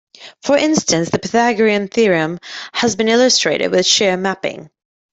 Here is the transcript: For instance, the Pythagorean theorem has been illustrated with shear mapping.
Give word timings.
For 0.41 0.57
instance, 0.57 1.11
the 1.11 1.19
Pythagorean 1.19 1.87
theorem 1.87 2.39
has 2.73 2.95
been 2.95 3.07
illustrated 3.07 3.69
with 3.69 3.85
shear 3.85 4.17
mapping. 4.17 4.71